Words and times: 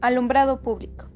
Alumbrado 0.00 0.62
público. 0.62 1.10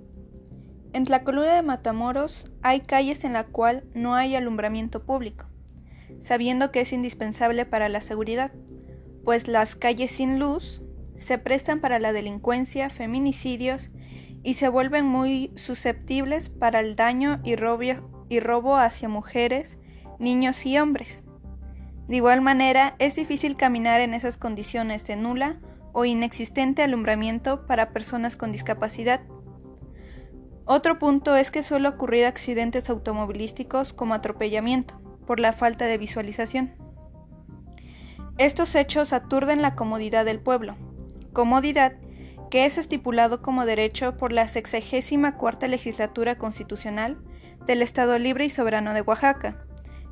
En 0.92 1.04
Tlacolula 1.04 1.54
de 1.54 1.62
Matamoros 1.62 2.50
hay 2.62 2.80
calles 2.80 3.22
en 3.22 3.32
la 3.32 3.44
cual 3.44 3.84
no 3.94 4.16
hay 4.16 4.34
alumbramiento 4.34 5.04
público, 5.04 5.46
sabiendo 6.20 6.72
que 6.72 6.80
es 6.80 6.92
indispensable 6.92 7.64
para 7.64 7.88
la 7.88 8.00
seguridad, 8.00 8.52
pues 9.24 9.46
las 9.46 9.76
calles 9.76 10.10
sin 10.10 10.40
luz 10.40 10.82
se 11.16 11.38
prestan 11.38 11.78
para 11.78 12.00
la 12.00 12.12
delincuencia, 12.12 12.90
feminicidios 12.90 13.92
y 14.42 14.54
se 14.54 14.68
vuelven 14.68 15.06
muy 15.06 15.52
susceptibles 15.54 16.48
para 16.48 16.80
el 16.80 16.96
daño 16.96 17.40
y 17.44 17.54
y 18.28 18.40
robo 18.40 18.76
hacia 18.76 19.08
mujeres, 19.08 19.78
niños 20.18 20.66
y 20.66 20.76
hombres. 20.78 21.22
De 22.08 22.16
igual 22.16 22.40
manera, 22.40 22.96
es 22.98 23.14
difícil 23.14 23.56
caminar 23.56 24.00
en 24.00 24.12
esas 24.12 24.38
condiciones 24.38 25.06
de 25.06 25.14
nula 25.14 25.60
o 25.92 26.04
inexistente 26.04 26.82
alumbramiento 26.82 27.66
para 27.66 27.92
personas 27.92 28.36
con 28.36 28.52
discapacidad. 28.52 29.20
Otro 30.64 30.98
punto 30.98 31.36
es 31.36 31.50
que 31.50 31.62
suele 31.62 31.88
ocurrir 31.88 32.24
accidentes 32.24 32.88
automovilísticos 32.88 33.92
como 33.92 34.14
atropellamiento, 34.14 35.00
por 35.26 35.40
la 35.40 35.52
falta 35.52 35.86
de 35.86 35.98
visualización. 35.98 36.74
Estos 38.38 38.74
hechos 38.74 39.12
aturden 39.12 39.60
la 39.60 39.74
comodidad 39.74 40.24
del 40.24 40.40
pueblo, 40.40 40.76
comodidad 41.32 41.94
que 42.50 42.66
es 42.66 42.76
estipulado 42.76 43.40
como 43.40 43.64
derecho 43.64 44.16
por 44.16 44.32
la 44.32 44.46
64 44.46 45.68
legislatura 45.68 46.36
constitucional 46.36 47.18
del 47.66 47.82
Estado 47.82 48.18
Libre 48.18 48.44
y 48.44 48.50
Soberano 48.50 48.92
de 48.94 49.00
Oaxaca, 49.00 49.64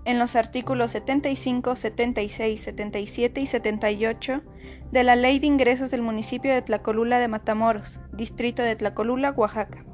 en 0.05 0.19
los 0.19 0.37
artículos 0.37 0.93
75, 0.93 1.77
76, 1.77 2.61
77 2.61 3.41
y 3.41 3.47
78 3.47 4.43
de 4.91 5.05
la 5.05 5.17
Ley 5.17 5.39
de 5.39 5.47
Ingresos 5.47 5.91
del 5.91 6.03
municipio 6.03 6.53
de 6.53 6.63
Tlacolula 6.63 7.19
de 7.19 7.29
Matamoros, 7.29 8.01
distrito 8.13 8.63
de 8.63 8.77
Tlacolula, 8.77 9.31
Oaxaca, 9.33 9.85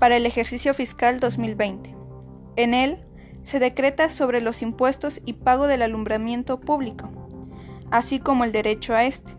para 0.00 0.16
el 0.16 0.26
ejercicio 0.26 0.74
fiscal 0.74 1.20
2020. 1.20 1.94
En 2.56 2.74
él 2.74 3.04
se 3.42 3.58
decreta 3.58 4.08
sobre 4.08 4.40
los 4.40 4.62
impuestos 4.62 5.20
y 5.24 5.34
pago 5.34 5.66
del 5.66 5.82
alumbramiento 5.82 6.60
público, 6.60 7.10
así 7.90 8.18
como 8.18 8.44
el 8.44 8.52
derecho 8.52 8.94
a 8.94 9.04
este. 9.04 9.36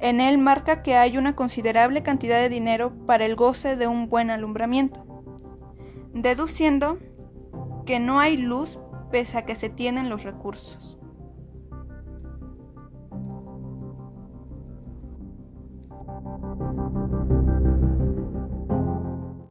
En 0.00 0.20
él 0.20 0.38
marca 0.38 0.82
que 0.82 0.96
hay 0.96 1.18
una 1.18 1.34
considerable 1.34 2.02
cantidad 2.02 2.38
de 2.38 2.48
dinero 2.48 2.92
para 3.06 3.26
el 3.26 3.36
goce 3.36 3.76
de 3.76 3.86
un 3.86 4.08
buen 4.08 4.30
alumbramiento, 4.30 5.04
deduciendo 6.12 6.98
que 7.86 7.98
no 8.00 8.20
hay 8.20 8.36
luz 8.36 8.78
pese 9.10 9.38
a 9.38 9.46
que 9.46 9.54
se 9.54 9.68
tienen 9.68 10.08
los 10.08 10.22
recursos. 10.22 11.00